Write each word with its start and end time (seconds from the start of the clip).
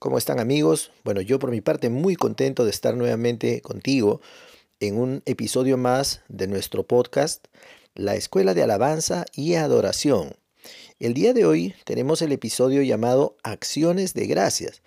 ¿Cómo 0.00 0.16
están 0.16 0.40
amigos? 0.40 0.92
Bueno, 1.04 1.20
yo 1.20 1.38
por 1.38 1.50
mi 1.50 1.60
parte 1.60 1.90
muy 1.90 2.16
contento 2.16 2.64
de 2.64 2.70
estar 2.70 2.96
nuevamente 2.96 3.60
contigo 3.60 4.22
en 4.80 4.96
un 4.96 5.22
episodio 5.26 5.76
más 5.76 6.22
de 6.28 6.46
nuestro 6.46 6.86
podcast, 6.86 7.48
La 7.94 8.14
Escuela 8.14 8.54
de 8.54 8.62
Alabanza 8.62 9.26
y 9.34 9.56
Adoración. 9.56 10.36
El 11.00 11.12
día 11.12 11.34
de 11.34 11.44
hoy 11.44 11.74
tenemos 11.84 12.22
el 12.22 12.32
episodio 12.32 12.80
llamado 12.80 13.36
Acciones 13.42 14.14
de 14.14 14.26
Gracias. 14.26 14.80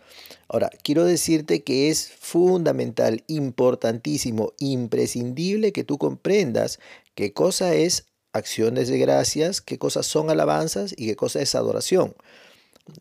Ahora, 0.48 0.71
quiero 0.81 1.05
decirte 1.05 1.61
que 1.61 1.91
es 1.91 2.09
fundamental, 2.09 3.23
importantísimo, 3.27 4.54
imprescindible 4.57 5.73
que 5.73 5.84
tú 5.84 6.00
comprendas 6.00 6.80
qué 7.14 7.34
cosa 7.34 7.75
es 7.75 8.07
acciones 8.34 8.88
de 8.88 8.98
gracias, 8.98 9.61
qué 9.61 9.77
cosas 9.77 10.07
son 10.07 10.32
alabanzas 10.32 10.91
y 10.98 11.05
qué 11.05 11.16
cosa 11.16 11.39
es 11.39 11.54
adoración. 11.54 12.16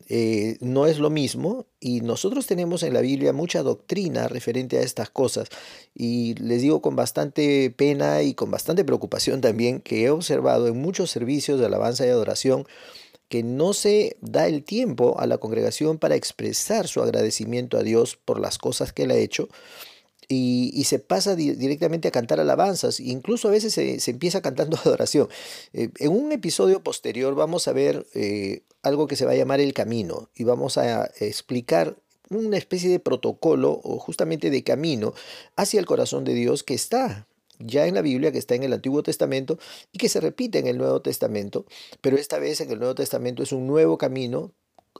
Eh, 0.07 0.57
no 0.61 0.85
es 0.85 0.97
lo 0.97 1.09
mismo 1.09 1.65
y 1.81 1.99
nosotros 1.99 2.47
tenemos 2.47 2.83
en 2.83 2.93
la 2.93 3.01
Biblia 3.01 3.33
mucha 3.33 3.63
doctrina 3.63 4.29
referente 4.29 4.77
a 4.77 4.81
estas 4.81 5.09
cosas 5.09 5.49
y 5.93 6.35
les 6.35 6.61
digo 6.61 6.81
con 6.81 6.95
bastante 6.95 7.69
pena 7.69 8.21
y 8.23 8.33
con 8.33 8.49
bastante 8.49 8.85
preocupación 8.85 9.41
también 9.41 9.81
que 9.81 10.05
he 10.05 10.09
observado 10.09 10.67
en 10.67 10.77
muchos 10.77 11.11
servicios 11.11 11.59
de 11.59 11.65
alabanza 11.65 12.05
y 12.05 12.09
adoración 12.09 12.65
que 13.27 13.43
no 13.43 13.73
se 13.73 14.15
da 14.21 14.47
el 14.47 14.63
tiempo 14.63 15.19
a 15.19 15.27
la 15.27 15.37
congregación 15.37 15.97
para 15.97 16.15
expresar 16.15 16.87
su 16.87 17.01
agradecimiento 17.01 17.77
a 17.77 17.83
Dios 17.83 18.15
por 18.15 18.39
las 18.39 18.57
cosas 18.57 18.93
que 18.93 19.03
él 19.03 19.11
ha 19.11 19.15
hecho 19.15 19.49
y, 20.33 20.83
se 20.83 20.99
pasa 20.99 21.35
directamente 21.35 22.07
a 22.07 22.11
cantar 22.11 22.39
alabanzas, 22.39 22.99
incluso 22.99 23.47
a 23.47 23.51
veces 23.51 23.73
se, 23.73 24.11
empieza 24.11 24.41
cantando 24.41 24.77
adoración. 24.85 25.29
Eh, 25.73 25.89
en 25.99 26.11
un 26.11 26.31
episodio 26.31 26.83
posterior 26.83 27.35
vamos 27.35 27.67
a 27.67 27.73
ver 27.73 28.05
eh, 28.13 28.63
algo 28.81 29.07
que 29.07 29.15
se 29.15 29.25
va 29.25 29.31
a 29.31 29.35
llamar 29.35 29.59
el 29.59 29.73
camino 29.73 30.29
y 30.35 30.43
vamos 30.43 30.77
a 30.77 31.09
explicar 31.19 31.95
una 32.29 32.57
especie 32.57 32.89
de 32.89 32.99
protocolo 32.99 33.79
o 33.83 33.99
justamente 33.99 34.49
de 34.49 34.63
camino 34.63 35.13
hacia 35.55 35.79
el 35.79 35.85
corazón 35.85 36.23
de 36.23 36.33
Dios 36.33 36.63
que 36.63 36.73
está 36.73 37.27
ya 37.59 37.85
en 37.85 37.95
la 37.95 38.01
Biblia, 38.01 38.31
que 38.31 38.39
está 38.39 38.55
en 38.55 38.63
el 38.63 38.73
Antiguo 38.73 39.03
Testamento 39.03 39.57
y 39.91 39.97
que 39.97 40.09
se 40.09 40.19
repite 40.19 40.59
en 40.59 40.67
el 40.67 40.77
Nuevo 40.77 41.01
Testamento, 41.01 41.65
pero 42.01 42.17
esta 42.17 42.39
vez 42.39 42.61
en 42.61 42.71
el 42.71 42.79
Nuevo 42.79 42.95
Testamento 42.95 43.43
es 43.43 43.51
un 43.51 43.67
nuevo 43.67 43.97
camino 43.97 44.51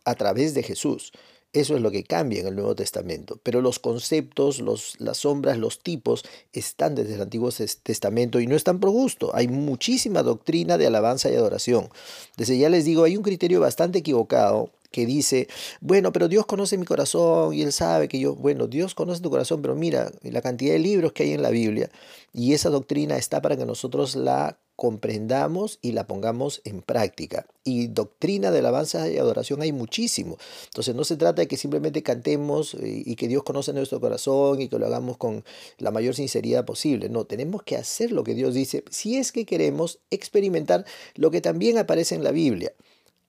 a 0.06 0.16
través 0.16 0.54
de 0.54 0.64
Jesús. 0.64 1.12
Eso 1.54 1.76
es 1.76 1.82
lo 1.82 1.92
que 1.92 2.04
cambia 2.04 2.42
en 2.42 2.48
el 2.48 2.56
Nuevo 2.56 2.76
Testamento. 2.76 3.40
Pero 3.44 3.62
los 3.62 3.78
conceptos, 3.78 4.60
los, 4.60 5.00
las 5.00 5.18
sombras, 5.18 5.60
los 5.60 5.80
tipos 5.80 6.26
están 6.52 6.96
desde 6.96 7.14
el 7.14 7.22
Antiguo 7.22 7.52
Testamento 7.84 8.40
y 8.40 8.48
no 8.48 8.56
están 8.56 8.80
por 8.80 8.90
gusto. 8.90 9.30
Hay 9.36 9.48
muchísima 9.48 10.24
doctrina 10.24 10.80
de 10.80 10.88
alabanza 10.88 11.30
y 11.30 11.36
adoración. 11.36 11.90
Desde 12.38 12.58
ya 12.58 12.70
les 12.70 12.86
digo, 12.86 13.04
hay 13.04 13.16
un 13.16 13.24
criterio 13.24 13.60
bastante 13.60 14.00
equivocado 14.00 14.72
que 14.94 15.08
dice, 15.08 15.48
bueno, 15.82 16.14
pero 16.14 16.28
Dios 16.28 16.46
conoce 16.46 16.78
mi 16.78 16.86
corazón 16.86 17.54
y 17.54 17.64
Él 17.64 17.74
sabe 17.74 18.08
que 18.08 18.20
yo, 18.20 18.36
bueno, 18.36 18.68
Dios 18.68 18.94
conoce 18.94 19.22
tu 19.22 19.32
corazón, 19.32 19.62
pero 19.64 19.76
mira 19.76 20.12
la 20.22 20.42
cantidad 20.42 20.74
de 20.74 20.80
libros 20.80 21.14
que 21.14 21.24
hay 21.24 21.34
en 21.34 21.42
la 21.42 21.50
Biblia 21.50 21.90
y 22.32 22.54
esa 22.54 22.70
doctrina 22.70 23.18
está 23.18 23.42
para 23.42 23.58
que 23.58 23.66
nosotros 23.66 24.16
la 24.16 24.60
comprendamos 24.76 25.80
y 25.82 25.92
la 25.92 26.08
pongamos 26.08 26.62
en 26.64 26.82
práctica. 26.82 27.46
Y 27.64 27.88
doctrina 27.88 28.52
de 28.52 28.60
alabanza 28.60 29.10
y 29.10 29.18
adoración 29.18 29.62
hay 29.62 29.72
muchísimo. 29.72 30.38
Entonces 30.66 30.96
no 30.96 31.04
se 31.04 31.16
trata 31.16 31.42
de 31.42 31.48
que 31.48 31.58
simplemente 31.58 32.04
cantemos 32.04 32.76
eh, 32.76 33.04
y 33.06 33.16
que 33.16 33.28
Dios 33.28 33.44
conoce 33.44 33.74
nuestro 33.74 34.00
corazón 34.00 34.62
y 34.62 34.68
que 34.68 34.80
lo 34.80 34.86
hagamos 34.86 35.18
con 35.18 35.44
la 35.78 35.92
mayor 35.92 36.16
sinceridad 36.16 36.66
posible. 36.66 37.10
No, 37.10 37.26
tenemos 37.26 37.64
que 37.64 37.78
hacer 37.78 38.12
lo 38.12 38.24
que 38.24 38.36
Dios 38.36 38.54
dice 38.54 38.84
si 38.90 39.18
es 39.18 39.32
que 39.32 39.46
queremos 39.46 40.00
experimentar 40.12 40.86
lo 41.16 41.32
que 41.32 41.42
también 41.42 41.78
aparece 41.78 42.16
en 42.16 42.24
la 42.24 42.32
Biblia. 42.32 42.74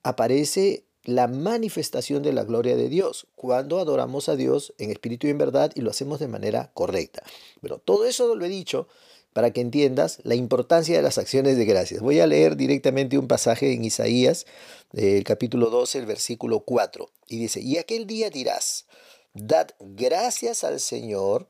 Aparece 0.03 0.84
la 1.05 1.27
manifestación 1.27 2.23
de 2.23 2.33
la 2.33 2.43
gloria 2.43 2.75
de 2.75 2.89
Dios 2.89 3.27
cuando 3.35 3.79
adoramos 3.79 4.29
a 4.29 4.35
Dios 4.35 4.73
en 4.77 4.91
espíritu 4.91 5.27
y 5.27 5.31
en 5.31 5.37
verdad 5.37 5.71
y 5.75 5.81
lo 5.81 5.91
hacemos 5.91 6.19
de 6.19 6.27
manera 6.27 6.71
correcta. 6.73 7.23
Pero 7.61 7.77
todo 7.77 8.05
eso 8.05 8.35
lo 8.35 8.45
he 8.45 8.49
dicho 8.49 8.87
para 9.35 9.51
que 9.51 9.59
entiendas 9.59 10.19
la 10.23 10.35
importancia 10.35 10.95
de 10.95 11.01
las 11.01 11.17
acciones 11.17 11.57
de 11.57 11.65
gracias. 11.65 12.01
Voy 12.01 12.21
a 12.21 12.25
leer 12.25 12.55
directamente 12.55 13.17
un 13.17 13.27
pasaje 13.27 13.73
en 13.73 13.83
Isaías, 13.83 14.45
el 14.93 15.25
capítulo 15.25 15.69
12, 15.69 15.99
el 15.99 16.05
versículo 16.05 16.61
4, 16.61 17.11
y 17.27 17.39
dice, 17.39 17.59
y 17.59 17.77
aquel 17.77 18.07
día 18.07 18.29
dirás, 18.29 18.85
dad 19.33 19.71
gracias 19.81 20.63
al 20.63 20.79
Señor, 20.79 21.49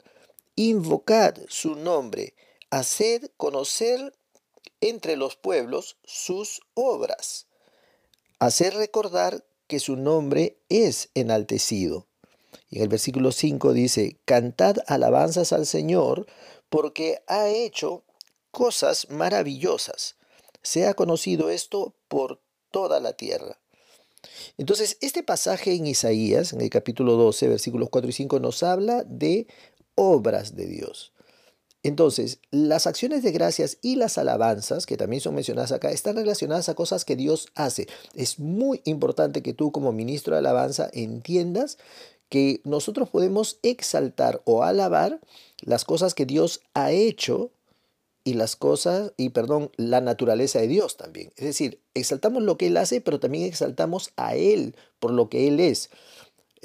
invocad 0.55 1.35
su 1.47 1.75
nombre, 1.75 2.33
haced 2.71 3.29
conocer 3.37 4.15
entre 4.81 5.15
los 5.15 5.35
pueblos 5.35 5.97
sus 6.03 6.61
obras, 6.73 7.45
haced 8.39 8.73
recordar 8.73 9.45
que 9.67 9.79
su 9.79 9.95
nombre 9.95 10.59
es 10.69 11.09
enaltecido. 11.13 12.07
Y 12.69 12.77
en 12.77 12.83
el 12.83 12.89
versículo 12.89 13.31
5 13.31 13.73
dice, 13.73 14.19
cantad 14.25 14.77
alabanzas 14.87 15.53
al 15.53 15.65
Señor, 15.65 16.25
porque 16.69 17.23
ha 17.27 17.47
hecho 17.49 18.03
cosas 18.51 19.07
maravillosas. 19.09 20.15
Se 20.61 20.87
ha 20.87 20.93
conocido 20.93 21.49
esto 21.49 21.95
por 22.07 22.41
toda 22.71 22.99
la 22.99 23.13
tierra. 23.13 23.59
Entonces, 24.57 24.97
este 25.01 25.23
pasaje 25.23 25.73
en 25.73 25.87
Isaías, 25.87 26.53
en 26.53 26.61
el 26.61 26.69
capítulo 26.69 27.13
12, 27.13 27.47
versículos 27.49 27.89
4 27.89 28.09
y 28.09 28.13
5, 28.13 28.39
nos 28.39 28.63
habla 28.63 29.03
de 29.03 29.47
obras 29.95 30.55
de 30.55 30.65
Dios. 30.65 31.13
Entonces, 31.85 32.39
las 32.49 32.87
acciones 32.87 33.21
de 33.21 33.31
gracias 33.31 33.77
y 33.83 33.95
las 33.95 34.17
alabanzas, 34.17 34.87
que 34.87 34.97
también 34.97 35.21
son 35.21 35.35
mencionadas 35.35 35.71
acá, 35.71 35.91
están 35.91 36.15
relacionadas 36.15 36.67
a 36.67 36.73
cosas 36.73 37.05
que 37.05 37.15
Dios 37.15 37.49
hace. 37.53 37.87
Es 38.15 38.39
muy 38.39 38.81
importante 38.85 39.43
que 39.43 39.53
tú 39.53 39.71
como 39.71 39.91
ministro 39.91 40.33
de 40.33 40.39
alabanza 40.39 40.89
entiendas 40.93 41.77
que 42.27 42.59
nosotros 42.63 43.09
podemos 43.09 43.59
exaltar 43.61 44.41
o 44.45 44.63
alabar 44.63 45.19
las 45.61 45.85
cosas 45.85 46.15
que 46.15 46.25
Dios 46.25 46.61
ha 46.73 46.89
hecho 46.89 47.51
y 48.23 48.33
las 48.33 48.55
cosas, 48.55 49.13
y 49.15 49.29
perdón, 49.29 49.69
la 49.77 50.01
naturaleza 50.01 50.57
de 50.57 50.67
Dios 50.67 50.97
también. 50.97 51.31
Es 51.37 51.45
decir, 51.45 51.81
exaltamos 51.93 52.41
lo 52.41 52.57
que 52.57 52.65
Él 52.65 52.77
hace, 52.77 52.99
pero 52.99 53.19
también 53.19 53.43
exaltamos 53.43 54.09
a 54.17 54.35
Él 54.35 54.75
por 54.99 55.11
lo 55.11 55.29
que 55.29 55.47
Él 55.47 55.59
es. 55.59 55.91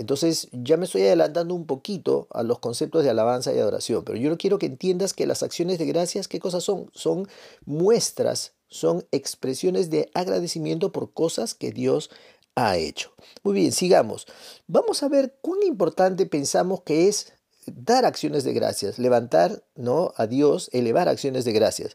Entonces 0.01 0.49
ya 0.53 0.79
me 0.79 0.87
estoy 0.87 1.03
adelantando 1.03 1.55
un 1.55 1.67
poquito 1.67 2.27
a 2.31 2.43
los 2.43 2.59
conceptos 2.59 3.05
de 3.05 3.11
alabanza 3.11 3.53
y 3.53 3.59
adoración, 3.59 4.03
pero 4.03 4.17
yo 4.17 4.39
quiero 4.39 4.59
que 4.59 4.65
entiendas 4.65 5.13
que 5.13 5.27
las 5.27 5.43
acciones 5.43 5.79
de 5.79 5.85
gracias, 5.85 6.27
¿qué 6.27 6.41
cosas 6.41 6.65
son? 6.65 6.91
Son 6.95 7.29
muestras, 7.67 8.55
son 8.69 9.07
expresiones 9.13 9.91
de 9.91 10.11
agradecimiento 10.15 10.91
por 10.91 11.13
cosas 11.13 11.55
que 11.55 11.71
Dios 11.71 12.11
ha 12.55 12.79
hecho. 12.79 13.13
Muy 13.43 13.53
bien, 13.53 13.73
sigamos. 13.73 14.27
Vamos 14.67 15.03
a 15.03 15.11
ver 15.11 15.37
cuán 15.43 15.63
importante 15.65 16.25
pensamos 16.25 16.81
que 16.81 17.07
es 17.07 17.35
dar 17.67 18.07
acciones 18.07 18.43
de 18.43 18.55
gracias, 18.55 18.99
levantar 18.99 19.63
¿no? 19.77 20.15
a 20.17 20.27
Dios, 20.27 20.71
elevar 20.73 21.11
acciones 21.11 21.45
de 21.45 21.53
gracias. 21.53 21.95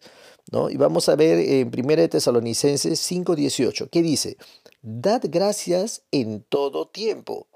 ¿no? 0.52 0.70
Y 0.70 0.78
vamos 0.78 1.10
a 1.10 1.16
ver 1.16 1.40
en 1.40 1.72
1 1.76 2.08
Tesalonicenses 2.08 3.00
5:18, 3.00 3.90
¿qué 3.90 4.04
dice? 4.04 4.38
Dad 4.84 5.24
gracias 5.24 6.04
en 6.12 6.44
todo 6.44 6.88
tiempo. 6.88 7.48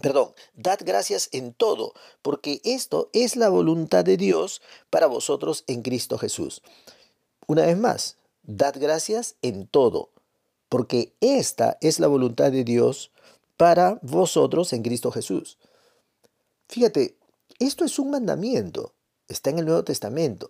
Perdón, 0.00 0.32
dad 0.54 0.78
gracias 0.82 1.28
en 1.32 1.52
todo, 1.52 1.92
porque 2.22 2.60
esto 2.64 3.10
es 3.12 3.36
la 3.36 3.50
voluntad 3.50 4.04
de 4.04 4.16
Dios 4.16 4.62
para 4.88 5.06
vosotros 5.06 5.64
en 5.66 5.82
Cristo 5.82 6.16
Jesús. 6.16 6.62
Una 7.46 7.66
vez 7.66 7.76
más, 7.76 8.16
dad 8.42 8.74
gracias 8.78 9.36
en 9.42 9.66
todo, 9.66 10.08
porque 10.68 11.12
esta 11.20 11.76
es 11.82 12.00
la 12.00 12.06
voluntad 12.06 12.50
de 12.50 12.64
Dios 12.64 13.10
para 13.58 13.98
vosotros 14.02 14.72
en 14.72 14.82
Cristo 14.82 15.12
Jesús. 15.12 15.58
Fíjate, 16.68 17.16
esto 17.58 17.84
es 17.84 17.98
un 17.98 18.10
mandamiento, 18.10 18.94
está 19.28 19.50
en 19.50 19.58
el 19.58 19.66
Nuevo 19.66 19.84
Testamento. 19.84 20.48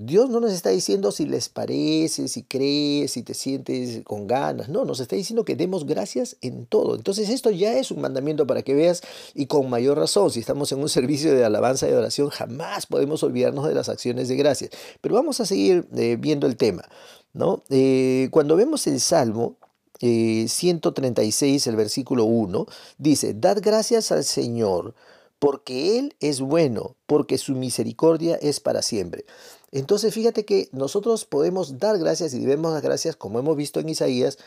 Dios 0.00 0.30
no 0.30 0.38
nos 0.38 0.52
está 0.52 0.70
diciendo 0.70 1.10
si 1.10 1.26
les 1.26 1.48
parece, 1.48 2.28
si 2.28 2.44
crees, 2.44 3.10
si 3.10 3.24
te 3.24 3.34
sientes 3.34 4.04
con 4.04 4.28
ganas. 4.28 4.68
No, 4.68 4.84
nos 4.84 5.00
está 5.00 5.16
diciendo 5.16 5.44
que 5.44 5.56
demos 5.56 5.86
gracias 5.86 6.36
en 6.40 6.66
todo. 6.66 6.94
Entonces 6.94 7.28
esto 7.30 7.50
ya 7.50 7.76
es 7.76 7.90
un 7.90 8.00
mandamiento 8.00 8.46
para 8.46 8.62
que 8.62 8.74
veas 8.74 9.02
y 9.34 9.46
con 9.46 9.68
mayor 9.68 9.98
razón, 9.98 10.30
si 10.30 10.38
estamos 10.38 10.70
en 10.70 10.78
un 10.78 10.88
servicio 10.88 11.34
de 11.34 11.44
alabanza 11.44 11.88
y 11.88 11.94
oración, 11.94 12.28
jamás 12.28 12.86
podemos 12.86 13.24
olvidarnos 13.24 13.66
de 13.66 13.74
las 13.74 13.88
acciones 13.88 14.28
de 14.28 14.36
gracias. 14.36 14.70
Pero 15.00 15.16
vamos 15.16 15.40
a 15.40 15.46
seguir 15.46 15.88
eh, 15.96 16.16
viendo 16.16 16.46
el 16.46 16.56
tema. 16.56 16.84
¿no? 17.32 17.64
Eh, 17.68 18.28
cuando 18.30 18.54
vemos 18.54 18.86
el 18.86 19.00
Salmo 19.00 19.56
136, 19.98 21.66
eh, 21.66 21.70
el 21.70 21.74
versículo 21.74 22.24
1, 22.24 22.66
dice, 22.98 23.34
Dad 23.34 23.58
gracias 23.60 24.12
al 24.12 24.22
Señor, 24.22 24.94
porque 25.40 25.98
Él 25.98 26.14
es 26.20 26.40
bueno, 26.40 26.94
porque 27.06 27.36
su 27.36 27.54
misericordia 27.54 28.36
es 28.36 28.60
para 28.60 28.82
siempre. 28.82 29.24
Entonces 29.70 30.14
fíjate 30.14 30.44
que 30.44 30.68
nosotros 30.72 31.24
podemos 31.24 31.78
dar 31.78 31.98
gracias 31.98 32.32
y 32.34 32.38
debemos 32.38 32.72
dar 32.72 32.82
gracias, 32.82 33.16
como 33.16 33.38
hemos 33.38 33.56
visto 33.56 33.80
en 33.80 33.88
Isaías, 33.88 34.38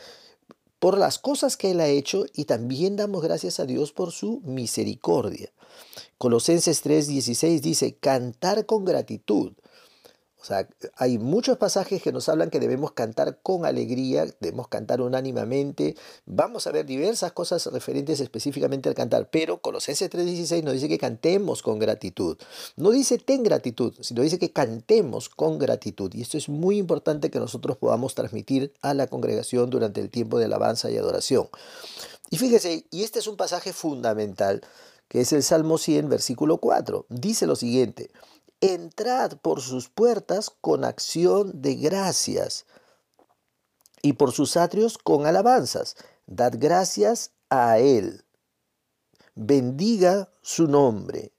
por 0.80 0.98
las 0.98 1.20
cosas 1.20 1.58
que 1.58 1.72
Él 1.72 1.80
ha 1.80 1.88
hecho 1.88 2.26
y 2.34 2.46
también 2.46 2.96
damos 2.96 3.22
gracias 3.22 3.60
a 3.60 3.66
Dios 3.66 3.92
por 3.92 4.12
su 4.12 4.42
misericordia. 4.44 5.52
Colosenses 6.18 6.84
3:16 6.84 7.62
dice, 7.62 7.96
cantar 7.96 8.66
con 8.66 8.84
gratitud. 8.84 9.54
O 10.42 10.44
sea, 10.44 10.68
hay 10.96 11.20
muchos 11.20 11.60
pasajes 11.60 12.02
que 12.02 12.12
nos 12.12 12.28
hablan 12.28 12.50
que 12.50 12.60
debemos 12.60 12.94
cantar 12.94 13.38
con 13.44 13.64
alegría, 13.64 14.26
debemos 14.40 14.68
cantar 14.70 15.00
unánimamente. 15.00 15.96
Vamos 16.26 16.66
a 16.66 16.72
ver 16.72 16.88
diversas 16.88 17.32
cosas 17.32 17.68
referentes 17.68 18.20
específicamente 18.20 18.90
al 18.90 18.96
cantar, 18.96 19.30
pero 19.30 19.62
Colosenses 19.62 20.10
3:16 20.10 20.64
nos 20.64 20.74
dice 20.74 20.90
que 20.90 20.98
cantemos 20.98 21.62
con 21.62 21.78
gratitud. 21.78 22.38
No 22.76 22.90
dice 22.90 23.20
ten 23.20 23.44
gratitud, 23.44 23.94
sino 24.02 24.24
dice 24.24 24.40
que 24.40 24.52
cantemos 24.52 25.30
con 25.30 25.60
gratitud. 25.60 26.12
Y 26.16 26.24
esto 26.24 26.40
es 26.40 26.50
muy 26.50 26.80
importante 26.80 27.30
que 27.30 27.40
nosotros 27.40 27.78
podamos 27.78 28.16
transmitir 28.16 28.74
a 28.82 28.96
la 28.96 29.06
congregación 29.06 29.70
durante 29.70 30.02
el 30.02 30.10
tiempo 30.10 30.40
de 30.40 30.46
alabanza 30.46 30.90
y 30.90 30.98
adoración. 30.98 31.50
Y 32.32 32.38
fíjese, 32.38 32.86
y 32.90 33.04
este 33.04 33.20
es 33.20 33.28
un 33.28 33.38
pasaje 33.38 33.74
fundamental, 33.74 34.62
que 35.08 35.22
es 35.22 35.34
el 35.34 35.44
Salmo 35.44 35.78
100, 35.78 36.10
versículo 36.10 36.58
4. 36.58 37.06
Dice 37.10 37.46
lo 37.46 37.56
siguiente 37.56 38.10
entrad 38.62 39.38
por 39.38 39.62
sus 39.62 39.90
puertas 39.90 40.50
con 40.50 40.86
acción 40.86 41.62
de 41.62 41.76
gracias 41.76 42.66
y 44.02 44.14
por 44.14 44.32
sus 44.32 44.56
atrios 44.58 44.98
con 44.98 45.26
alabanzas. 45.26 45.96
Dad 46.28 46.54
gracias 46.58 47.32
a 47.50 47.80
Él. 47.80 48.24
Bendiga 49.36 50.32
su 50.42 50.68
nombre. 50.68 51.34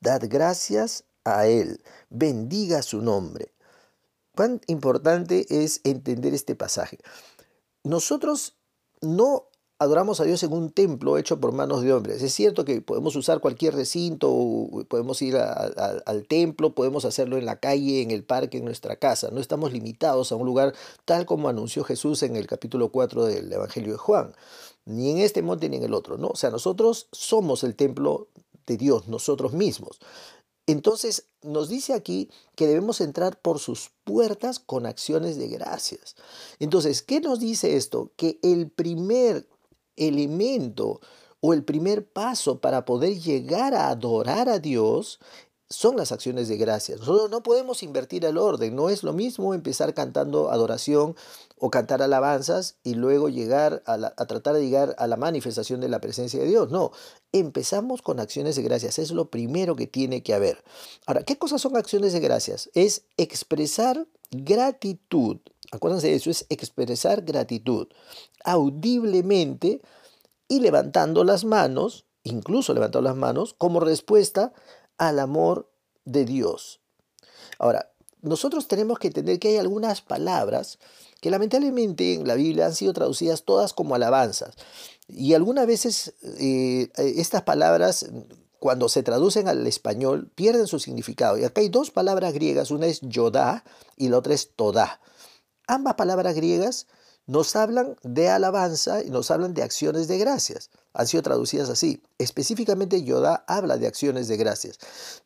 Dad 0.00 0.22
gracias 0.28 1.04
a 1.24 1.46
Él. 1.46 1.82
Bendiga 2.10 2.82
su 2.82 3.00
nombre. 3.00 3.52
Cuán 4.34 4.60
importante 4.66 5.46
es 5.64 5.80
entender 5.84 6.34
este 6.34 6.54
pasaje. 6.54 6.98
Nosotros 7.84 8.56
no 9.00 9.48
adoramos 9.82 10.20
a 10.20 10.24
Dios 10.24 10.42
en 10.42 10.52
un 10.52 10.70
templo 10.70 11.18
hecho 11.18 11.40
por 11.40 11.52
manos 11.52 11.82
de 11.82 11.92
hombres. 11.92 12.22
Es 12.22 12.32
cierto 12.32 12.64
que 12.64 12.80
podemos 12.80 13.16
usar 13.16 13.40
cualquier 13.40 13.74
recinto, 13.74 14.28
podemos 14.88 15.20
ir 15.22 15.36
al 15.36 16.26
templo, 16.28 16.74
podemos 16.74 17.04
hacerlo 17.04 17.36
en 17.36 17.46
la 17.46 17.58
calle, 17.58 18.02
en 18.02 18.10
el 18.10 18.22
parque, 18.24 18.58
en 18.58 18.64
nuestra 18.64 18.96
casa. 18.96 19.30
No 19.32 19.40
estamos 19.40 19.72
limitados 19.72 20.30
a 20.30 20.36
un 20.36 20.46
lugar 20.46 20.74
tal 21.04 21.26
como 21.26 21.48
anunció 21.48 21.84
Jesús 21.84 22.22
en 22.22 22.36
el 22.36 22.46
capítulo 22.46 22.90
4 22.90 23.24
del 23.24 23.52
Evangelio 23.52 23.92
de 23.92 23.98
Juan, 23.98 24.34
ni 24.84 25.10
en 25.10 25.18
este 25.18 25.42
monte 25.42 25.68
ni 25.68 25.78
en 25.78 25.84
el 25.84 25.94
otro. 25.94 26.16
¿no? 26.16 26.28
O 26.28 26.36
sea, 26.36 26.50
nosotros 26.50 27.08
somos 27.10 27.64
el 27.64 27.74
templo 27.74 28.28
de 28.66 28.76
Dios, 28.76 29.08
nosotros 29.08 29.52
mismos. 29.52 29.98
Entonces 30.66 31.26
nos 31.42 31.68
dice 31.68 31.92
aquí 31.92 32.30
que 32.54 32.68
debemos 32.68 33.00
entrar 33.00 33.40
por 33.40 33.58
sus 33.58 33.90
puertas 34.04 34.60
con 34.60 34.86
acciones 34.86 35.36
de 35.36 35.48
gracias. 35.48 36.14
Entonces, 36.60 37.02
¿qué 37.02 37.20
nos 37.20 37.40
dice 37.40 37.76
esto? 37.76 38.12
Que 38.16 38.38
el 38.42 38.70
primer 38.70 39.48
elemento 39.96 41.00
o 41.40 41.52
el 41.52 41.64
primer 41.64 42.06
paso 42.06 42.60
para 42.60 42.84
poder 42.84 43.18
llegar 43.18 43.74
a 43.74 43.88
adorar 43.88 44.48
a 44.48 44.58
Dios 44.58 45.18
son 45.72 45.96
las 45.96 46.12
acciones 46.12 46.48
de 46.48 46.56
gracias. 46.56 47.00
Nosotros 47.00 47.30
no 47.30 47.42
podemos 47.42 47.82
invertir 47.82 48.24
el 48.24 48.38
orden. 48.38 48.76
No 48.76 48.90
es 48.90 49.02
lo 49.02 49.12
mismo 49.12 49.54
empezar 49.54 49.94
cantando 49.94 50.50
adoración 50.50 51.16
o 51.58 51.70
cantar 51.70 52.02
alabanzas 52.02 52.76
y 52.84 52.94
luego 52.94 53.28
llegar 53.28 53.82
a, 53.86 53.94
a, 53.94 54.26
tratar 54.26 54.54
de 54.54 54.62
llegar 54.62 54.94
a 54.98 55.06
la 55.06 55.16
manifestación 55.16 55.80
de 55.80 55.88
la 55.88 56.00
presencia 56.00 56.40
de 56.40 56.46
Dios. 56.46 56.70
No, 56.70 56.92
empezamos 57.32 58.02
con 58.02 58.20
acciones 58.20 58.56
de 58.56 58.62
gracias. 58.62 58.98
Es 58.98 59.10
lo 59.10 59.30
primero 59.30 59.74
que 59.74 59.86
tiene 59.86 60.22
que 60.22 60.34
haber. 60.34 60.62
Ahora, 61.06 61.24
¿qué 61.24 61.38
cosas 61.38 61.60
son 61.62 61.76
acciones 61.76 62.12
de 62.12 62.20
gracias? 62.20 62.70
Es 62.74 63.04
expresar 63.16 64.06
gratitud 64.30 65.38
Acuérdense 65.72 66.08
de 66.08 66.14
eso, 66.14 66.30
es 66.30 66.44
expresar 66.50 67.22
gratitud 67.22 67.88
audiblemente 68.44 69.80
y 70.46 70.60
levantando 70.60 71.24
las 71.24 71.44
manos, 71.44 72.04
incluso 72.24 72.74
levantando 72.74 73.08
las 73.08 73.16
manos, 73.16 73.54
como 73.56 73.80
respuesta 73.80 74.52
al 74.98 75.18
amor 75.18 75.72
de 76.04 76.26
Dios. 76.26 76.80
Ahora, 77.58 77.90
nosotros 78.20 78.68
tenemos 78.68 78.98
que 78.98 79.08
entender 79.08 79.38
que 79.38 79.48
hay 79.48 79.56
algunas 79.56 80.02
palabras 80.02 80.78
que 81.22 81.30
lamentablemente 81.30 82.14
en 82.14 82.26
la 82.26 82.34
Biblia 82.34 82.66
han 82.66 82.74
sido 82.74 82.92
traducidas 82.92 83.44
todas 83.44 83.72
como 83.72 83.94
alabanzas. 83.94 84.54
Y 85.08 85.32
algunas 85.32 85.66
veces 85.66 86.14
eh, 86.38 86.90
estas 86.96 87.42
palabras, 87.42 88.10
cuando 88.58 88.90
se 88.90 89.02
traducen 89.02 89.48
al 89.48 89.66
español, 89.66 90.30
pierden 90.34 90.66
su 90.66 90.78
significado. 90.78 91.38
Y 91.38 91.44
acá 91.44 91.62
hay 91.62 91.70
dos 91.70 91.90
palabras 91.90 92.34
griegas, 92.34 92.70
una 92.70 92.86
es 92.86 93.00
yodá 93.00 93.64
y 93.96 94.08
la 94.08 94.18
otra 94.18 94.34
es 94.34 94.50
todá. 94.54 95.00
Ambas 95.72 95.94
palabras 95.94 96.34
griegas 96.34 96.86
nos 97.26 97.54
hablan 97.56 97.96
de 98.02 98.28
alabanza 98.28 99.02
y 99.02 99.10
nos 99.10 99.30
hablan 99.30 99.54
de 99.54 99.62
acciones 99.62 100.08
de 100.08 100.18
gracias. 100.18 100.70
Han 100.94 101.06
sido 101.06 101.22
traducidas 101.22 101.70
así. 101.70 102.02
Específicamente 102.18 103.02
Yodá 103.02 103.44
habla 103.46 103.76
de 103.76 103.86
acciones 103.86 104.28
de 104.28 104.36
gracias. 104.36 104.78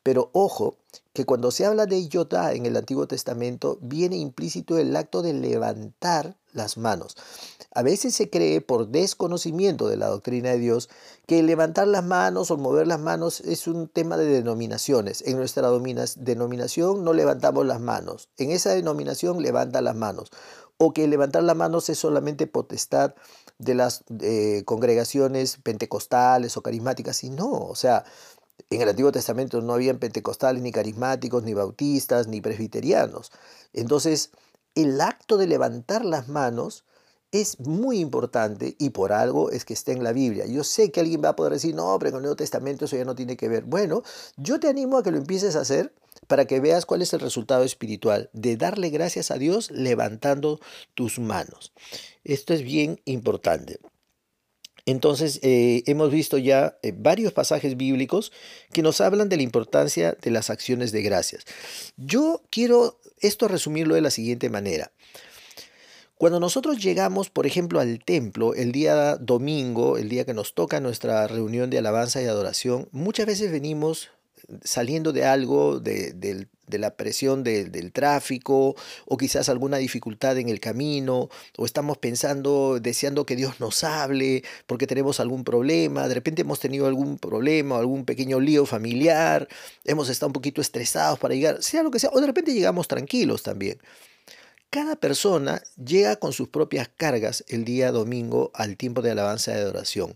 Pero 0.03 0.29
ojo, 0.33 0.77
que 1.13 1.25
cuando 1.25 1.51
se 1.51 1.65
habla 1.65 1.85
de 1.85 2.07
Yodá 2.07 2.53
en 2.53 2.65
el 2.65 2.77
Antiguo 2.77 3.07
Testamento 3.07 3.79
viene 3.81 4.17
implícito 4.17 4.77
el 4.77 4.95
acto 4.95 5.21
de 5.21 5.33
levantar 5.33 6.37
las 6.53 6.77
manos. 6.77 7.15
A 7.73 7.83
veces 7.83 8.15
se 8.15 8.29
cree 8.29 8.61
por 8.61 8.87
desconocimiento 8.87 9.87
de 9.87 9.97
la 9.97 10.07
doctrina 10.07 10.49
de 10.49 10.59
Dios 10.59 10.89
que 11.27 11.43
levantar 11.43 11.87
las 11.87 12.03
manos 12.03 12.49
o 12.49 12.57
mover 12.57 12.87
las 12.87 12.99
manos 12.99 13.41
es 13.41 13.67
un 13.67 13.87
tema 13.87 14.17
de 14.17 14.25
denominaciones. 14.25 15.23
En 15.27 15.37
nuestra 15.37 15.69
denominación 16.15 17.03
no 17.03 17.13
levantamos 17.13 17.65
las 17.65 17.79
manos. 17.79 18.29
En 18.37 18.51
esa 18.51 18.71
denominación 18.71 19.41
levanta 19.41 19.81
las 19.81 19.95
manos. 19.95 20.31
O 20.77 20.93
que 20.93 21.07
levantar 21.07 21.43
las 21.43 21.55
manos 21.55 21.89
es 21.89 21.97
solamente 21.97 22.47
potestad 22.47 23.15
de 23.57 23.73
las 23.73 24.03
eh, 24.21 24.63
congregaciones 24.65 25.57
pentecostales 25.57 26.55
o 26.57 26.61
carismáticas. 26.61 27.23
Y 27.23 27.29
no, 27.29 27.51
o 27.51 27.75
sea, 27.75 28.05
en 28.69 28.81
el 28.81 28.89
Antiguo 28.89 29.11
Testamento 29.11 29.61
no 29.61 29.73
habían 29.73 29.99
pentecostales, 29.99 30.61
ni 30.61 30.71
carismáticos, 30.71 31.43
ni 31.43 31.53
bautistas, 31.53 32.27
ni 32.27 32.41
presbiterianos. 32.41 33.31
Entonces, 33.73 34.31
el 34.75 35.01
acto 35.01 35.37
de 35.37 35.47
levantar 35.47 36.05
las 36.05 36.27
manos 36.27 36.83
es 37.31 37.59
muy 37.59 37.99
importante 37.99 38.75
y 38.79 38.91
por 38.91 39.11
algo 39.11 39.51
es 39.51 39.65
que 39.65 39.73
está 39.73 39.91
en 39.91 40.03
la 40.03 40.13
Biblia. 40.13 40.45
Yo 40.45 40.63
sé 40.63 40.91
que 40.91 40.99
alguien 40.99 41.21
va 41.23 41.29
a 41.29 41.35
poder 41.35 41.53
decir, 41.53 41.75
no, 41.75 41.97
pero 41.99 42.09
en 42.09 42.15
el 42.15 42.21
Nuevo 42.21 42.35
Testamento 42.35 42.85
eso 42.85 42.95
ya 42.95 43.05
no 43.05 43.15
tiene 43.15 43.35
que 43.35 43.49
ver. 43.49 43.63
Bueno, 43.63 44.03
yo 44.37 44.59
te 44.59 44.67
animo 44.67 44.97
a 44.97 45.03
que 45.03 45.11
lo 45.11 45.17
empieces 45.17 45.55
a 45.55 45.61
hacer 45.61 45.93
para 46.27 46.45
que 46.45 46.59
veas 46.59 46.85
cuál 46.85 47.01
es 47.01 47.13
el 47.13 47.19
resultado 47.19 47.63
espiritual 47.63 48.29
de 48.33 48.57
darle 48.57 48.89
gracias 48.89 49.31
a 49.31 49.37
Dios 49.37 49.71
levantando 49.71 50.59
tus 50.93 51.19
manos. 51.19 51.73
Esto 52.23 52.53
es 52.53 52.63
bien 52.63 53.01
importante. 53.05 53.79
Entonces, 54.85 55.41
eh, 55.43 55.83
hemos 55.85 56.11
visto 56.11 56.37
ya 56.37 56.77
eh, 56.81 56.93
varios 56.95 57.33
pasajes 57.33 57.75
bíblicos 57.75 58.31
que 58.71 58.81
nos 58.81 59.01
hablan 59.01 59.27
de 59.27 59.35
la 59.35 59.43
importancia 59.43 60.15
de 60.21 60.31
las 60.31 60.49
acciones 60.49 60.93
de 60.93 61.01
gracias. 61.01 61.43
Yo 61.97 62.41
quiero 62.49 62.97
esto 63.19 63.49
resumirlo 63.49 63.95
de 63.95 64.01
la 64.01 64.11
siguiente 64.11 64.49
manera. 64.49 64.93
Cuando 66.17 66.39
nosotros 66.39 66.81
llegamos, 66.81 67.29
por 67.29 67.45
ejemplo, 67.45 67.79
al 67.79 67.99
templo 68.03 68.55
el 68.55 68.71
día 68.71 69.17
domingo, 69.17 69.99
el 69.99 70.09
día 70.09 70.25
que 70.25 70.33
nos 70.33 70.55
toca 70.55 70.79
nuestra 70.79 71.27
reunión 71.27 71.69
de 71.69 71.77
alabanza 71.77 72.19
y 72.21 72.25
adoración, 72.25 72.89
muchas 72.91 73.27
veces 73.27 73.51
venimos 73.51 74.09
saliendo 74.63 75.13
de 75.13 75.25
algo, 75.25 75.79
de, 75.79 76.47
la 76.69 76.95
presión 76.95 77.43
del 77.43 77.91
tráfico, 77.91 78.75
o 79.05 79.17
quizás 79.17 79.47
alguna 79.49 79.77
dificultad 79.77 80.39
en 80.39 80.49
el 80.49 80.59
camino, 80.59 81.29
o 81.55 81.65
estamos 81.65 81.99
pensando, 81.99 82.79
deseando 82.79 83.27
que 83.27 83.35
Dios 83.35 83.59
nos 83.59 83.83
hable, 83.83 84.43
porque 84.65 84.87
tenemos 84.87 85.19
algún 85.19 85.43
problema, 85.43 86.07
de 86.07 86.15
repente 86.15 86.41
hemos 86.41 86.59
tenido 86.59 86.87
algún 86.87 87.19
problema, 87.19 87.77
algún 87.77 88.05
pequeño 88.05 88.39
lío 88.39 88.65
familiar, 88.65 89.47
hemos 89.85 90.09
estado 90.09 90.27
un 90.29 90.33
poquito 90.33 90.61
estresados 90.61 91.19
para 91.19 91.35
llegar, 91.35 91.61
sea 91.61 91.83
lo 91.83 91.91
que 91.91 91.99
sea, 91.99 92.09
o 92.11 92.19
de 92.19 92.27
repente 92.27 92.53
llegamos 92.53 92.87
tranquilos 92.87 93.43
también. 93.43 93.79
Cada 94.69 94.97
persona 94.97 95.63
llega 95.77 96.17
con 96.17 96.33
sus 96.33 96.49
propias 96.49 96.89
cargas 96.89 97.45
el 97.47 97.63
día 97.63 97.91
domingo 97.91 98.51
al 98.53 98.75
tiempo 98.75 99.01
de 99.01 99.11
alabanza 99.11 99.51
y 99.51 99.55
adoración. 99.55 100.13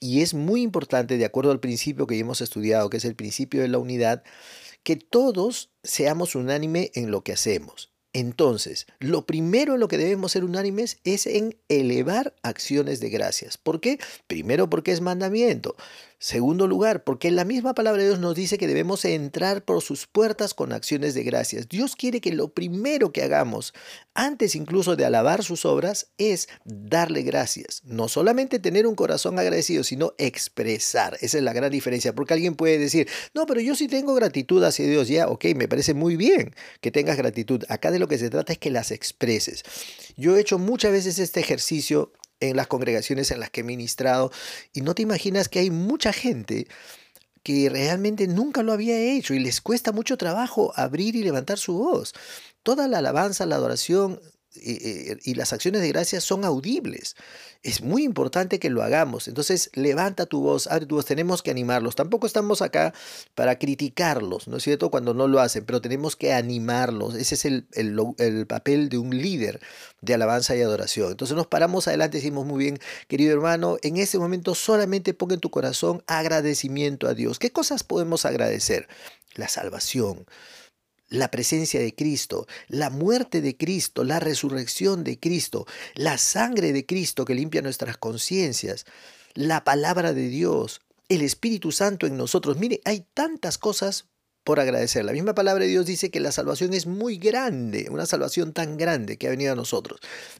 Y 0.00 0.20
es 0.20 0.34
muy 0.34 0.60
importante, 0.60 1.16
de 1.16 1.24
acuerdo 1.24 1.50
al 1.50 1.60
principio 1.60 2.06
que 2.06 2.18
hemos 2.18 2.42
estudiado, 2.42 2.90
que 2.90 2.98
es 2.98 3.06
el 3.06 3.16
principio 3.16 3.62
de 3.62 3.68
la 3.68 3.78
unidad, 3.78 4.22
que 4.82 4.96
todos 4.96 5.70
seamos 5.82 6.34
unánime 6.34 6.90
en 6.94 7.10
lo 7.10 7.22
que 7.22 7.32
hacemos. 7.32 7.90
Entonces, 8.12 8.86
lo 8.98 9.26
primero 9.26 9.74
en 9.74 9.80
lo 9.80 9.88
que 9.88 9.98
debemos 9.98 10.32
ser 10.32 10.44
unánimes 10.44 10.98
es 11.04 11.26
en 11.26 11.58
elevar 11.68 12.34
acciones 12.42 13.00
de 13.00 13.10
gracias. 13.10 13.58
¿Por 13.58 13.80
qué? 13.80 13.98
Primero 14.26 14.70
porque 14.70 14.92
es 14.92 15.00
mandamiento. 15.00 15.76
Segundo 16.18 16.66
lugar, 16.66 17.04
porque 17.04 17.30
la 17.30 17.44
misma 17.44 17.74
palabra 17.74 18.00
de 18.00 18.08
Dios 18.08 18.20
nos 18.20 18.34
dice 18.34 18.56
que 18.56 18.66
debemos 18.66 19.04
entrar 19.04 19.62
por 19.66 19.82
sus 19.82 20.06
puertas 20.06 20.54
con 20.54 20.72
acciones 20.72 21.12
de 21.12 21.22
gracias. 21.22 21.68
Dios 21.68 21.94
quiere 21.94 22.22
que 22.22 22.32
lo 22.32 22.48
primero 22.48 23.12
que 23.12 23.22
hagamos, 23.22 23.74
antes 24.14 24.54
incluso 24.54 24.96
de 24.96 25.04
alabar 25.04 25.44
sus 25.44 25.66
obras, 25.66 26.08
es 26.16 26.48
darle 26.64 27.20
gracias. 27.20 27.82
No 27.84 28.08
solamente 28.08 28.58
tener 28.58 28.86
un 28.86 28.94
corazón 28.94 29.38
agradecido, 29.38 29.84
sino 29.84 30.14
expresar. 30.16 31.18
Esa 31.20 31.36
es 31.36 31.44
la 31.44 31.52
gran 31.52 31.70
diferencia, 31.70 32.14
porque 32.14 32.32
alguien 32.32 32.54
puede 32.54 32.78
decir, 32.78 33.06
no, 33.34 33.44
pero 33.44 33.60
yo 33.60 33.74
sí 33.74 33.86
tengo 33.86 34.14
gratitud 34.14 34.64
hacia 34.64 34.86
Dios. 34.86 35.08
Ya, 35.08 35.28
ok, 35.28 35.44
me 35.54 35.68
parece 35.68 35.92
muy 35.92 36.16
bien 36.16 36.54
que 36.80 36.90
tengas 36.90 37.18
gratitud. 37.18 37.64
Acá 37.68 37.90
de 37.90 37.98
lo 37.98 38.08
que 38.08 38.16
se 38.16 38.30
trata 38.30 38.54
es 38.54 38.58
que 38.58 38.70
las 38.70 38.90
expreses. 38.90 39.64
Yo 40.16 40.34
he 40.34 40.40
hecho 40.40 40.58
muchas 40.58 40.92
veces 40.92 41.18
este 41.18 41.40
ejercicio 41.40 42.10
en 42.40 42.56
las 42.56 42.66
congregaciones 42.66 43.30
en 43.30 43.40
las 43.40 43.50
que 43.50 43.60
he 43.60 43.64
ministrado 43.64 44.30
y 44.72 44.80
no 44.82 44.94
te 44.94 45.02
imaginas 45.02 45.48
que 45.48 45.60
hay 45.60 45.70
mucha 45.70 46.12
gente 46.12 46.66
que 47.42 47.68
realmente 47.68 48.26
nunca 48.26 48.62
lo 48.62 48.72
había 48.72 48.98
hecho 48.98 49.32
y 49.32 49.38
les 49.38 49.60
cuesta 49.60 49.92
mucho 49.92 50.16
trabajo 50.16 50.72
abrir 50.74 51.14
y 51.14 51.22
levantar 51.22 51.58
su 51.58 51.74
voz. 51.74 52.12
Toda 52.64 52.88
la 52.88 52.98
alabanza, 52.98 53.46
la 53.46 53.54
adoración 53.54 54.20
y 54.62 55.34
las 55.34 55.52
acciones 55.52 55.80
de 55.80 55.88
gracia 55.88 56.20
son 56.20 56.44
audibles. 56.44 57.16
Es 57.62 57.82
muy 57.82 58.04
importante 58.04 58.58
que 58.58 58.70
lo 58.70 58.82
hagamos. 58.82 59.28
Entonces, 59.28 59.70
levanta 59.74 60.26
tu 60.26 60.40
voz, 60.40 60.66
abre 60.68 60.86
tu 60.86 60.96
voz. 60.96 61.04
Tenemos 61.04 61.42
que 61.42 61.50
animarlos. 61.50 61.96
Tampoco 61.96 62.26
estamos 62.26 62.62
acá 62.62 62.94
para 63.34 63.58
criticarlos, 63.58 64.48
¿no 64.48 64.58
es 64.58 64.62
cierto? 64.62 64.90
Cuando 64.90 65.14
no 65.14 65.26
lo 65.26 65.40
hacen, 65.40 65.64
pero 65.64 65.80
tenemos 65.80 66.16
que 66.16 66.32
animarlos. 66.32 67.14
Ese 67.14 67.34
es 67.34 67.44
el, 67.44 67.66
el 67.72 68.46
papel 68.46 68.88
de 68.88 68.98
un 68.98 69.16
líder 69.16 69.60
de 70.00 70.14
alabanza 70.14 70.54
y 70.56 70.62
adoración. 70.62 71.10
Entonces, 71.10 71.36
nos 71.36 71.46
paramos 71.46 71.88
adelante 71.88 72.18
y 72.18 72.20
decimos, 72.20 72.46
muy 72.46 72.64
bien, 72.64 72.78
querido 73.08 73.32
hermano, 73.32 73.78
en 73.82 73.96
este 73.96 74.18
momento 74.18 74.54
solamente 74.54 75.14
ponga 75.14 75.34
en 75.34 75.40
tu 75.40 75.50
corazón 75.50 76.02
agradecimiento 76.06 77.08
a 77.08 77.14
Dios. 77.14 77.38
¿Qué 77.38 77.50
cosas 77.50 77.82
podemos 77.82 78.24
agradecer? 78.26 78.88
La 79.34 79.48
salvación 79.48 80.26
la 81.08 81.30
presencia 81.30 81.80
de 81.80 81.94
Cristo, 81.94 82.46
la 82.68 82.90
muerte 82.90 83.40
de 83.40 83.56
Cristo, 83.56 84.04
la 84.04 84.20
resurrección 84.20 85.04
de 85.04 85.18
Cristo, 85.18 85.66
la 85.94 86.18
sangre 86.18 86.72
de 86.72 86.86
Cristo 86.86 87.24
que 87.24 87.34
limpia 87.34 87.62
nuestras 87.62 87.96
conciencias, 87.96 88.86
la 89.34 89.64
palabra 89.64 90.12
de 90.12 90.28
Dios, 90.28 90.80
el 91.08 91.22
Espíritu 91.22 91.72
Santo 91.72 92.06
en 92.06 92.16
nosotros. 92.16 92.58
Mire, 92.58 92.80
hay 92.84 93.06
tantas 93.14 93.58
cosas 93.58 94.06
por 94.46 94.60
agradecer. 94.60 95.04
La 95.04 95.12
misma 95.12 95.34
palabra 95.34 95.64
de 95.64 95.70
Dios 95.70 95.86
dice 95.86 96.12
que 96.12 96.20
la 96.20 96.30
salvación 96.30 96.72
es 96.72 96.86
muy 96.86 97.18
grande, 97.18 97.88
una 97.90 98.06
salvación 98.06 98.52
tan 98.52 98.76
grande 98.76 99.18
que 99.18 99.26
ha 99.26 99.30
venido 99.30 99.52
a 99.52 99.56
nosotros. 99.56 99.98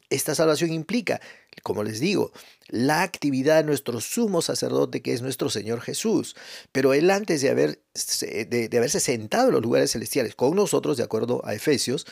Esta 0.09 0.33
salvación 0.33 0.71
implica, 0.71 1.19
como 1.61 1.83
les 1.83 1.99
digo, 1.99 2.31
la 2.69 3.01
actividad 3.01 3.57
de 3.57 3.65
nuestro 3.65 3.99
sumo 3.99 4.41
sacerdote 4.41 5.01
que 5.01 5.11
es 5.11 5.21
nuestro 5.21 5.49
Señor 5.49 5.81
Jesús. 5.81 6.37
Pero 6.71 6.93
Él 6.93 7.11
antes 7.11 7.41
de, 7.41 7.49
haber, 7.49 7.81
de, 7.93 8.69
haberse 8.77 9.01
sentado 9.01 9.49
en 9.49 9.55
los 9.55 9.61
lugares 9.61 9.91
celestiales 9.91 10.35
con 10.35 10.55
nosotros, 10.55 10.95
de 10.95 11.03
acuerdo 11.03 11.41
a 11.43 11.53
Efesios, 11.53 12.07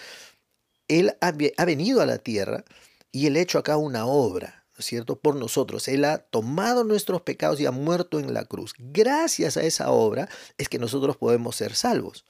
Él 0.90 1.16
ha, 1.22 1.34
ha 1.58 1.66
venido 1.66 2.02
a 2.02 2.06
la 2.06 2.18
tierra 2.18 2.66
y 3.14 3.28
Él 3.28 3.38
ha 3.38 3.40
hecho 3.40 3.58
acá 3.58 3.78
una 3.78 4.06
obra 4.06 4.65
cierto?, 4.80 5.18
por 5.18 5.36
nosotros. 5.36 5.88
Él 5.88 6.06
ha 6.06 6.18
tomado 6.18 6.84
nuestros 6.84 7.22
pecados 7.22 7.60
y 7.60 7.66
ha 7.66 7.72
muerto 7.72 8.20
en 8.20 8.34
la 8.34 8.46
cruz. 8.46 8.74
Gracias 8.78 9.58
a 9.58 9.64
esa 9.64 9.92
obra 9.92 10.30
es 10.58 10.70
que 10.70 10.80
nosotros 10.80 11.18
podemos 11.18 11.56
ser 11.56 11.76
salvos. 11.76 12.26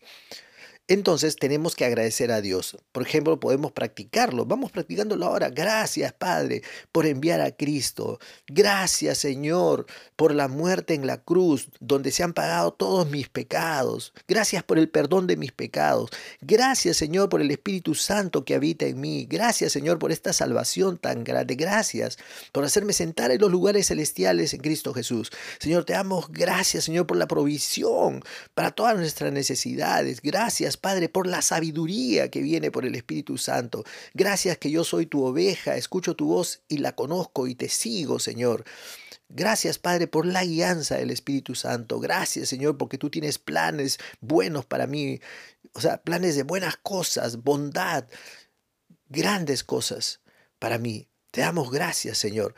Entonces 0.87 1.35
tenemos 1.35 1.75
que 1.75 1.83
agradecer 1.83 2.31
a 2.31 2.41
Dios. 2.41 2.77
Por 2.91 3.01
ejemplo, 3.01 3.39
podemos 3.39 3.71
practicarlo. 3.71 4.45
Vamos 4.45 4.71
practicándolo 4.71 5.25
ahora. 5.25 5.49
Gracias, 5.49 6.13
Padre, 6.13 6.61
por 6.91 7.07
enviar 7.07 7.41
a 7.41 7.49
Cristo. 7.49 8.19
Gracias, 8.47 9.17
Señor, 9.17 9.87
por 10.15 10.35
la 10.35 10.47
muerte 10.47 10.93
en 10.93 11.07
la 11.07 11.17
cruz, 11.17 11.69
donde 11.79 12.11
se 12.11 12.21
han 12.21 12.33
pagado 12.33 12.71
todos 12.71 13.09
mis 13.09 13.29
pecados. 13.29 14.13
Gracias 14.27 14.63
por 14.63 14.77
el 14.77 14.87
perdón 14.87 15.25
de 15.25 15.37
mis 15.37 15.51
pecados. 15.51 16.11
Gracias, 16.41 16.97
Señor, 16.97 17.29
por 17.29 17.41
el 17.41 17.49
Espíritu 17.49 17.95
Santo 17.95 18.45
que 18.45 18.53
habita 18.53 18.85
en 18.85 19.01
mí. 19.01 19.25
Gracias, 19.27 19.71
Señor, 19.71 19.97
por 19.97 20.11
esta 20.11 20.33
salvación 20.33 20.99
tan 20.99 21.23
grande. 21.23 21.55
Gracias 21.55 22.19
por 22.51 22.63
hacerme 22.63 22.93
sentar 22.93 23.31
en 23.31 23.41
los 23.41 23.49
lugares 23.49 23.87
celestiales 23.87 24.53
en 24.53 24.61
Cristo 24.61 24.93
Jesús. 24.93 25.31
Señor, 25.59 25.83
te 25.83 25.95
amo. 25.95 26.27
Gracias, 26.29 26.83
Señor, 26.83 27.07
por 27.07 27.17
la 27.17 27.27
provisión 27.27 28.21
para 28.53 28.69
todas 28.69 28.95
nuestras 28.97 29.33
necesidades. 29.33 30.21
Gracias 30.21 30.74
Padre, 30.77 31.09
por 31.09 31.27
la 31.27 31.41
sabiduría 31.41 32.29
que 32.29 32.41
viene 32.41 32.71
por 32.71 32.85
el 32.85 32.95
Espíritu 32.95 33.37
Santo. 33.37 33.83
Gracias 34.13 34.57
que 34.57 34.71
yo 34.71 34.83
soy 34.83 35.05
tu 35.05 35.23
oveja, 35.23 35.75
escucho 35.75 36.15
tu 36.15 36.27
voz 36.27 36.61
y 36.67 36.77
la 36.77 36.95
conozco 36.95 37.47
y 37.47 37.55
te 37.55 37.69
sigo, 37.69 38.19
Señor. 38.19 38.65
Gracias, 39.29 39.79
Padre, 39.79 40.07
por 40.07 40.25
la 40.25 40.43
guianza 40.43 40.97
del 40.97 41.11
Espíritu 41.11 41.55
Santo. 41.55 41.99
Gracias, 41.99 42.49
Señor, 42.49 42.77
porque 42.77 42.97
tú 42.97 43.09
tienes 43.09 43.39
planes 43.39 43.97
buenos 44.21 44.65
para 44.65 44.87
mí. 44.87 45.19
O 45.73 45.81
sea, 45.81 45.97
planes 45.97 46.35
de 46.35 46.43
buenas 46.43 46.77
cosas, 46.77 47.43
bondad, 47.43 48.05
grandes 49.09 49.63
cosas 49.63 50.21
para 50.59 50.77
mí. 50.77 51.09
Te 51.31 51.41
damos 51.41 51.71
gracias, 51.71 52.17
Señor. 52.17 52.55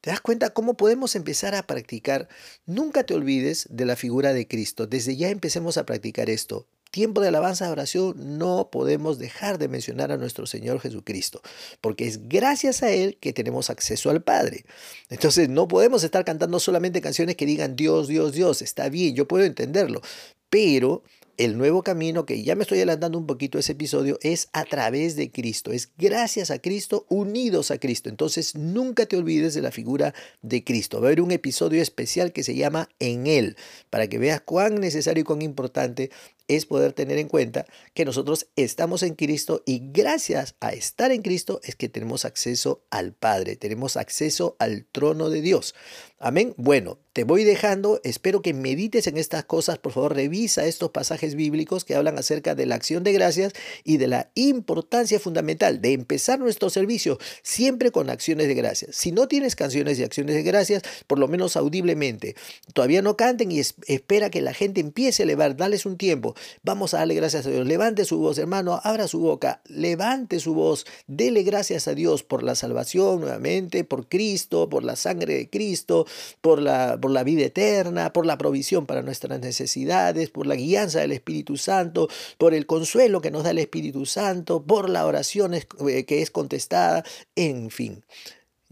¿Te 0.00 0.10
das 0.10 0.20
cuenta 0.20 0.50
cómo 0.50 0.76
podemos 0.76 1.14
empezar 1.14 1.54
a 1.54 1.66
practicar? 1.66 2.28
Nunca 2.64 3.04
te 3.04 3.14
olvides 3.14 3.66
de 3.70 3.84
la 3.84 3.96
figura 3.96 4.32
de 4.32 4.46
Cristo. 4.46 4.86
Desde 4.86 5.16
ya 5.16 5.28
empecemos 5.28 5.76
a 5.78 5.84
practicar 5.84 6.30
esto 6.30 6.66
tiempo 6.90 7.20
de 7.20 7.28
alabanza 7.28 7.66
de 7.66 7.72
oración 7.72 8.38
no 8.38 8.68
podemos 8.70 9.18
dejar 9.18 9.58
de 9.58 9.68
mencionar 9.68 10.12
a 10.12 10.16
nuestro 10.16 10.46
Señor 10.46 10.80
Jesucristo, 10.80 11.40
porque 11.80 12.06
es 12.06 12.28
gracias 12.28 12.82
a 12.82 12.90
Él 12.90 13.16
que 13.20 13.32
tenemos 13.32 13.70
acceso 13.70 14.10
al 14.10 14.22
Padre. 14.22 14.64
Entonces 15.08 15.48
no 15.48 15.68
podemos 15.68 16.04
estar 16.04 16.24
cantando 16.24 16.60
solamente 16.60 17.00
canciones 17.00 17.36
que 17.36 17.46
digan 17.46 17.76
Dios, 17.76 18.08
Dios, 18.08 18.32
Dios, 18.32 18.62
está 18.62 18.88
bien, 18.88 19.14
yo 19.14 19.28
puedo 19.28 19.44
entenderlo, 19.44 20.02
pero 20.48 21.02
el 21.40 21.56
nuevo 21.56 21.82
camino, 21.82 22.26
que 22.26 22.42
ya 22.42 22.54
me 22.54 22.62
estoy 22.62 22.78
adelantando 22.78 23.16
un 23.16 23.26
poquito 23.26 23.58
ese 23.58 23.72
episodio, 23.72 24.18
es 24.20 24.50
a 24.52 24.66
través 24.66 25.16
de 25.16 25.30
Cristo, 25.30 25.72
es 25.72 25.90
gracias 25.96 26.50
a 26.50 26.58
Cristo, 26.58 27.06
unidos 27.08 27.70
a 27.70 27.78
Cristo. 27.78 28.10
Entonces 28.10 28.54
nunca 28.54 29.06
te 29.06 29.16
olvides 29.16 29.54
de 29.54 29.62
la 29.62 29.70
figura 29.70 30.12
de 30.42 30.62
Cristo. 30.64 31.00
Va 31.00 31.06
a 31.06 31.08
haber 31.08 31.22
un 31.22 31.30
episodio 31.30 31.80
especial 31.80 32.34
que 32.34 32.42
se 32.42 32.54
llama 32.54 32.90
En 32.98 33.26
Él, 33.26 33.56
para 33.88 34.06
que 34.06 34.18
veas 34.18 34.42
cuán 34.42 34.80
necesario 34.80 35.22
y 35.22 35.24
cuán 35.24 35.40
importante 35.40 36.10
es 36.56 36.66
poder 36.66 36.92
tener 36.92 37.18
en 37.18 37.28
cuenta 37.28 37.66
que 37.94 38.04
nosotros 38.04 38.48
estamos 38.56 39.02
en 39.02 39.14
Cristo 39.14 39.62
y 39.66 39.82
gracias 39.92 40.56
a 40.60 40.72
estar 40.72 41.12
en 41.12 41.22
Cristo 41.22 41.60
es 41.64 41.76
que 41.76 41.88
tenemos 41.88 42.24
acceso 42.24 42.82
al 42.90 43.12
Padre, 43.12 43.56
tenemos 43.56 43.96
acceso 43.96 44.56
al 44.58 44.84
trono 44.84 45.30
de 45.30 45.42
Dios. 45.42 45.74
Amén. 46.22 46.52
Bueno, 46.58 46.98
te 47.14 47.24
voy 47.24 47.44
dejando, 47.44 47.98
espero 48.04 48.42
que 48.42 48.52
medites 48.52 49.06
en 49.06 49.16
estas 49.16 49.44
cosas, 49.44 49.78
por 49.78 49.92
favor 49.92 50.14
revisa 50.14 50.66
estos 50.66 50.90
pasajes 50.90 51.34
bíblicos 51.34 51.86
que 51.86 51.94
hablan 51.94 52.18
acerca 52.18 52.54
de 52.54 52.66
la 52.66 52.74
acción 52.74 53.04
de 53.04 53.14
gracias 53.14 53.54
y 53.84 53.96
de 53.96 54.06
la 54.06 54.30
importancia 54.34 55.18
fundamental 55.18 55.80
de 55.80 55.94
empezar 55.94 56.38
nuestro 56.38 56.68
servicio 56.68 57.18
siempre 57.42 57.90
con 57.90 58.10
acciones 58.10 58.48
de 58.48 58.54
gracias. 58.54 58.96
Si 58.96 59.12
no 59.12 59.28
tienes 59.28 59.56
canciones 59.56 59.98
y 59.98 60.04
acciones 60.04 60.36
de 60.36 60.42
gracias, 60.42 60.82
por 61.06 61.18
lo 61.18 61.26
menos 61.26 61.56
audiblemente, 61.56 62.36
todavía 62.74 63.00
no 63.00 63.16
canten 63.16 63.50
y 63.50 63.60
espera 63.60 64.30
que 64.30 64.42
la 64.42 64.52
gente 64.52 64.82
empiece 64.82 65.22
a 65.22 65.24
elevar, 65.24 65.56
dales 65.56 65.86
un 65.86 65.96
tiempo. 65.96 66.34
Vamos 66.62 66.94
a 66.94 66.98
darle 66.98 67.14
gracias 67.14 67.46
a 67.46 67.50
Dios. 67.50 67.66
Levante 67.66 68.04
su 68.04 68.18
voz, 68.18 68.38
hermano, 68.38 68.80
abra 68.82 69.08
su 69.08 69.20
boca, 69.20 69.62
levante 69.66 70.40
su 70.40 70.54
voz, 70.54 70.86
dele 71.06 71.42
gracias 71.42 71.88
a 71.88 71.94
Dios 71.94 72.22
por 72.22 72.42
la 72.42 72.54
salvación 72.54 73.20
nuevamente, 73.20 73.84
por 73.84 74.08
Cristo, 74.08 74.68
por 74.68 74.84
la 74.84 74.96
sangre 74.96 75.34
de 75.34 75.50
Cristo, 75.50 76.06
por 76.40 76.60
la, 76.60 76.98
por 77.00 77.10
la 77.10 77.24
vida 77.24 77.44
eterna, 77.44 78.12
por 78.12 78.26
la 78.26 78.38
provisión 78.38 78.86
para 78.86 79.02
nuestras 79.02 79.40
necesidades, 79.40 80.30
por 80.30 80.46
la 80.46 80.54
guianza 80.54 81.00
del 81.00 81.12
Espíritu 81.12 81.56
Santo, 81.56 82.08
por 82.38 82.54
el 82.54 82.66
consuelo 82.66 83.20
que 83.20 83.30
nos 83.30 83.44
da 83.44 83.50
el 83.50 83.58
Espíritu 83.58 84.06
Santo, 84.06 84.62
por 84.62 84.88
la 84.88 85.06
oración 85.06 85.54
eh, 85.54 86.04
que 86.04 86.22
es 86.22 86.30
contestada, 86.30 87.04
en 87.34 87.70
fin. 87.70 88.04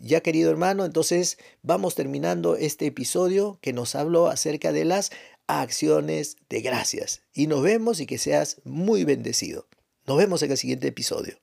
Ya 0.01 0.21
querido 0.21 0.51
hermano, 0.53 0.85
entonces 0.85 1.39
vamos 1.63 1.97
terminando 1.97 2.55
este 2.55 2.87
episodio 2.87 3.59
que 3.61 3.73
nos 3.73 3.97
habló 3.97 4.29
acerca 4.29 4.71
de 4.71 4.85
las 4.85 5.11
acciones 5.49 6.37
de 6.49 6.61
gracias. 6.61 7.23
Y 7.35 7.49
nos 7.49 7.63
vemos 7.63 7.99
y 8.01 8.07
que 8.07 8.19
seas 8.19 8.61
muy 8.65 9.05
bendecido. 9.05 9.67
Nos 10.07 10.17
vemos 10.17 10.43
en 10.43 10.53
el 10.53 10.57
siguiente 10.57 10.89
episodio. 10.89 11.39